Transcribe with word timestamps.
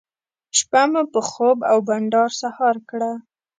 شپه 0.57 0.81
مو 0.91 1.01
په 1.13 1.19
خوب 1.29 1.57
او 1.71 1.77
بانډار 1.87 2.29
سهار 2.41 2.75
کړه. 2.89 3.11